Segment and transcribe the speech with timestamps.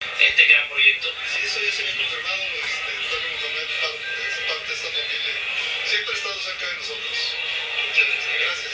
[0.00, 1.08] este gran proyecto.
[1.32, 2.42] Sí, eso ya se había confirmado.
[2.44, 5.34] Este, Antonio Mohamed parte, es parte de esta familia.
[5.86, 7.16] Siempre ha estado cerca de nosotros.
[7.88, 8.06] Muchas
[8.36, 8.72] gracias.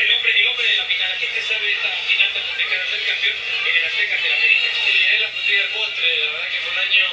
[0.00, 2.86] El hombre, el hombre de la final, ¿a quién te sabe esta final tan complicada?
[2.90, 3.36] Ser campeón
[3.66, 4.68] en el Azteca de la América.
[4.84, 6.18] Sí, es la frutilla del postre.
[6.18, 7.06] La verdad que fue un año,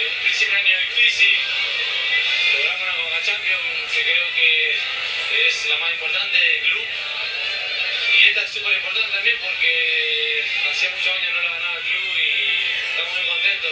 [0.00, 1.36] eh, un principio de año difícil.
[2.56, 4.78] Logramos una Copa Champions que creo que
[5.46, 6.59] es la más importante
[8.52, 12.30] súper importante también porque hacía muchos años no la ganaba el club y
[12.90, 13.70] estamos muy contentos.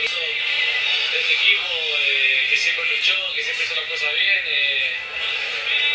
[1.10, 1.66] De este equipo
[1.98, 4.44] eh, que siempre luchó, que siempre hizo las cosas bien.
[4.46, 4.92] eh,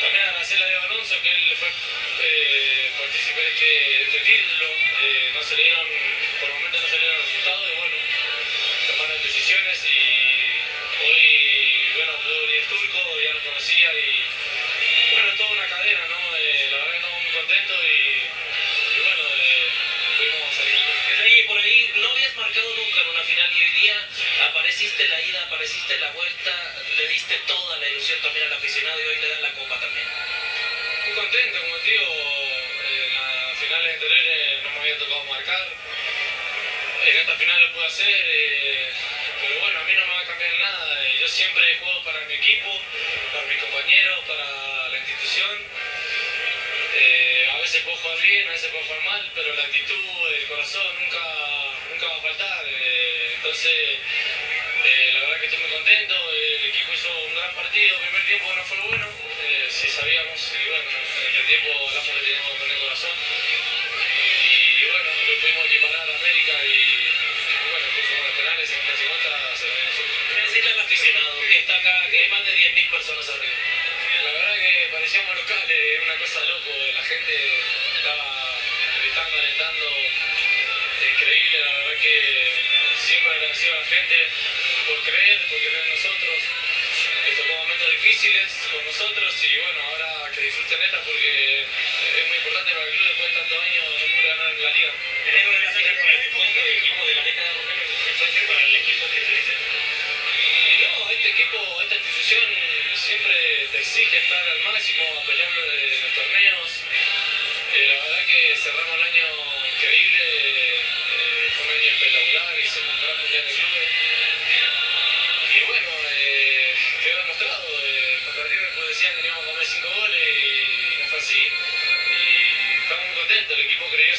[0.02, 4.68] también agradecerle a Diego Alonso que él fue eh, partícipe de este, este título.
[4.68, 5.88] Eh, no se le dieron,
[6.42, 6.56] por el
[25.64, 29.30] apareciste en la vuelta, le diste toda la ilusión también al aficionado y hoy le
[29.30, 30.08] dan la copa también.
[31.06, 35.68] Muy contento, como te digo, eh, en las finales anteriores no me había tocado marcar.
[37.06, 38.90] En esta final lo pude hacer, eh,
[39.40, 41.10] pero bueno, a mí no me va a cambiar nada.
[41.22, 42.82] Yo siempre juego para mi equipo,
[43.32, 45.64] para mis compañeros, para la institución.
[46.98, 50.48] Eh, a veces puedo jugar bien, a veces puedo jugar mal, pero la actitud, el
[50.48, 51.24] corazón nunca,
[51.90, 52.68] nunca va a faltar.
[53.36, 54.00] entonces,
[54.86, 56.14] eh, la verdad que estoy muy contento.
[56.34, 57.96] eh, el equipo hizo un gran partido.
[57.96, 59.08] El primer tiempo no fue lo bueno,
[59.44, 60.54] eh, sí sabíamos.
[60.54, 60.90] Y bueno,
[61.30, 63.18] en el tiempo hablamos que teníamos que poner corazón.
[64.44, 69.68] Y bueno, lo pudimos equiparar a América y, y bueno, pusimos los penales, 50-50, se
[69.68, 70.18] lo dio nosotros.
[70.34, 73.58] ¿Qué decirle al aficionado que está acá, que hay más de 10.000 personas arriba?
[74.24, 77.34] La verdad que parecíamos locales, era una cosa loco, la gente
[77.98, 78.60] estaba
[79.02, 79.86] gritando, alentando,
[81.14, 82.52] increíble, la verdad que
[83.00, 84.16] siempre agradecido a la gente
[84.88, 86.40] por creer, por creer en nosotros,
[87.26, 92.38] les tocó momentos difíciles con nosotros y bueno, ahora que disfruten esta porque es muy
[92.38, 94.94] importante para el club después de tantos años no poder ganar la liga.
[95.24, 97.52] Final para el puesto de equipo de la década,
[98.06, 99.20] mensaje para el equipo que.
[99.24, 102.48] Y no, este equipo, esta institución
[102.96, 103.36] siempre
[103.72, 106.84] te exige estar al máximo, a pelear de los torneos.
[107.74, 109.13] Eh, la verdad que cerramos el año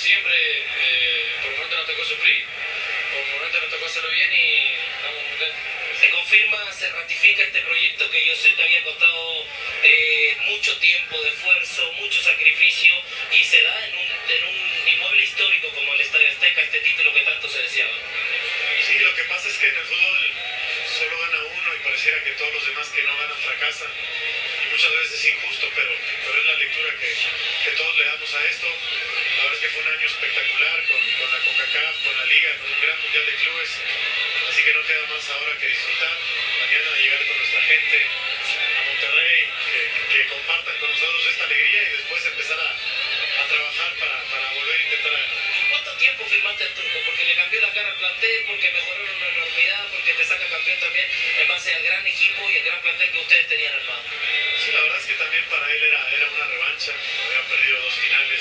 [0.05, 4.33] siempre, eh, por el momento nos tocó sufrir, por el momento nos tocó hacerlo bien
[4.35, 5.57] y estamos contentos.
[5.99, 9.47] Se confirma, se ratifica este proyecto que yo sé te había costado
[9.83, 12.93] eh, mucho tiempo de esfuerzo, mucho sacrificio
[13.33, 17.15] y se da en un, en un inmueble histórico como el Estadio Azteca, este título
[17.15, 17.97] que tanto se deseaba.
[18.87, 20.33] Sí, lo que pasa es que en el fútbol
[20.99, 23.93] solo gana uno y pareciera que todos los demás que no ganan fracasan.
[24.65, 25.93] Y muchas veces es injusto, pero,
[26.27, 28.67] pero es la lectura que, que todos le damos a esto.
[29.45, 32.51] La verdad es que fue un año espectacular con, con la CONCACAF, con la Liga,
[32.65, 33.71] con un gran mundial de clubes.
[34.49, 36.17] Así que no queda más ahora que disfrutar.
[36.65, 41.91] Mañana llegar con nuestra gente a Monterrey, que, que compartan con nosotros esta alegría y
[41.93, 45.29] después empezar a, a trabajar para, para volver a intentar ganar.
[45.69, 46.99] ¿Cuánto tiempo firmaste al turco?
[47.05, 50.81] Porque le cambió la cara al plantel, porque mejoraron una enormidad, porque te saca campeón
[50.81, 51.07] también
[51.37, 54.05] en base al gran equipo y al gran plantel que ustedes tenían armado.
[54.65, 56.93] Sí, la verdad es que también para él era, era una revancha,
[57.29, 58.41] había perdido dos finales.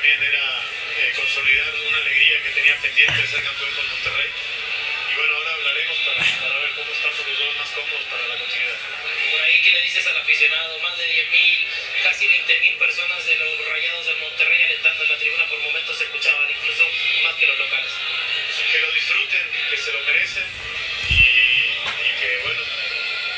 [0.00, 0.64] También era
[0.96, 4.30] eh, consolidar una alegría que tenía pendiente de ser campeón con Monterrey.
[4.32, 8.38] Y bueno, ahora hablaremos para, para ver cómo estamos los dos más cómodos para la
[8.38, 8.80] continuidad.
[9.30, 10.80] Por ahí, ¿qué le dices al aficionado?
[10.80, 11.66] Más de 10.000,
[12.02, 16.04] casi 20.000 personas de los rayados del Monterrey alentando en la tribuna, por momentos se
[16.04, 16.84] escuchaban incluso
[17.22, 17.92] más que los locales.
[18.72, 20.46] Que lo disfruten, que se lo merecen
[21.10, 22.62] y, y que bueno,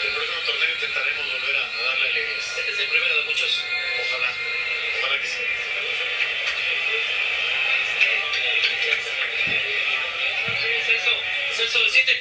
[0.05, 2.55] el próximo torneo intentaremos volver a, a darle alegrías.
[2.57, 3.65] Este es el primero de muchos.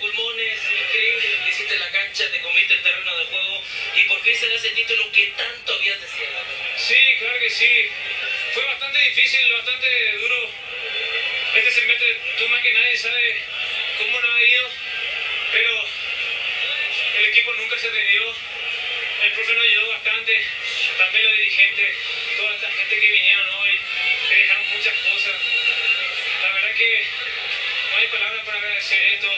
[0.01, 3.63] Pulmones, increíble lo que hiciste en la cancha, te comiste el terreno de juego
[3.95, 6.45] y por fin se da ese título que tanto habías deseado.
[6.75, 7.87] Sí, claro que sí.
[8.53, 10.49] Fue bastante difícil, bastante duro.
[11.55, 13.35] Este semestre, tú más que nadie sabe
[13.99, 14.69] cómo nos ha ido,
[15.51, 15.85] pero
[17.19, 18.35] el equipo nunca se rindió.
[19.23, 20.45] El profe nos ayudó bastante,
[20.97, 21.95] también los dirigentes,
[22.37, 23.79] toda esta gente que vinieron hoy,
[24.29, 25.35] que dejaron muchas cosas.
[26.41, 27.05] La verdad que
[27.91, 29.29] no hay palabras para agradecer esto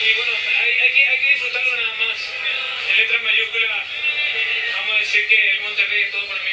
[0.00, 2.18] y bueno, hay, que, hay que disfrutarlo nada más.
[2.90, 3.86] En letras mayúsculas,
[4.74, 6.50] vamos a decir que el Monterrey es todo para mí.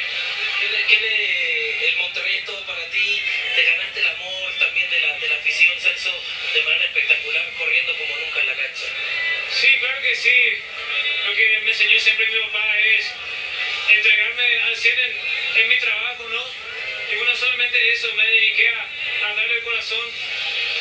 [0.87, 3.21] ¿Qué le, el Monterrey es todo para ti?
[3.55, 7.97] Te ganaste el amor también de la, de la afición, Celso, de manera espectacular, corriendo
[7.97, 8.85] como nunca en la cancha.
[9.51, 10.61] Sí, claro que sí.
[11.27, 13.13] Lo que me enseñó siempre mi papá es
[13.89, 14.99] entregarme al 100
[15.55, 16.43] en, mi trabajo, ¿no?
[17.11, 20.11] Y bueno, solamente eso, me dediqué a darle el corazón,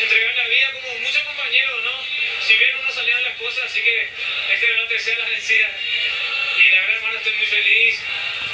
[0.02, 2.13] entregar la vida como muchos compañeros, ¿no?
[2.46, 4.08] Si bien no salían las cosas, así que
[4.52, 5.70] esta era la tercera la vencida.
[6.58, 8.00] Y la verdad, hermano, estoy muy feliz.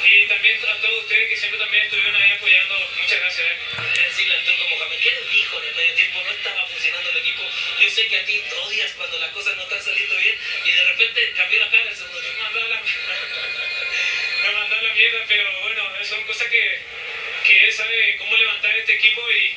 [0.05, 2.91] Y también a todos ustedes que siempre también estuvieron ahí apoyando.
[2.97, 3.47] Muchas gracias.
[3.49, 3.81] ¿eh?
[4.07, 6.23] decirle al turco Mohamed, ¿qué dijo en el medio tiempo?
[6.23, 7.43] No estaba funcionando el equipo.
[7.81, 10.85] Yo sé que a ti odias cuando las cosas no están saliendo bien y de
[10.85, 12.39] repente cambió la cara el segundo tiempo.
[12.39, 12.83] Me mandó la,
[14.45, 16.79] me mandó la mierda, pero bueno, son cosas que,
[17.45, 19.55] que él sabe cómo levantar este equipo y,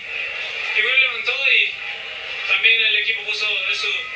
[0.77, 1.73] y bueno, levantó y
[2.47, 4.12] también el equipo puso de su,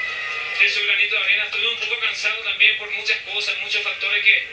[0.59, 1.43] de su granito de arena.
[1.45, 4.47] Estuve un poco cansado también por muchas cosas, muchos factores que,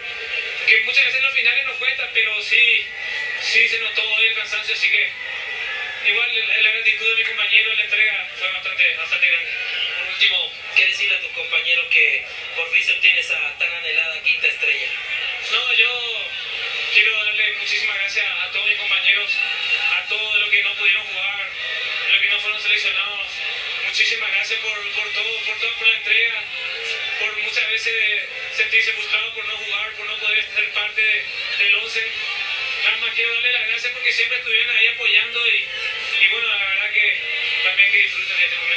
[0.66, 2.86] que muchas veces en los finales no cuentan, pero sí,
[3.40, 5.08] sí se notó hoy el cansancio, así que
[6.06, 9.50] igual la, gratitud de mi compañero, la entrega fue bastante, bastante grande.
[9.98, 12.24] Por último, ¿qué decirle a tus compañeros que
[12.54, 14.88] por fin se obtiene esa tan anhelada quinta estrella?
[15.52, 16.28] No, yo
[16.92, 19.30] quiero darle muchísimas gracias a todos mis compañeros,
[19.90, 21.50] a todos los que no pudieron jugar,
[22.10, 23.28] los que no fueron seleccionados.
[23.94, 26.42] Muchísimas gracias por, todo, por todo, por la entrega,
[27.20, 27.94] por muchas veces
[28.56, 31.24] sentirse frustrado por no jugar, por no poder ser parte de-
[31.58, 32.02] del 11.
[32.86, 35.54] Nada más quiero darle las gracias porque siempre estuvieron ahí apoyando y,
[36.24, 37.20] y bueno, la verdad que
[37.62, 38.73] también que disfruten este momento.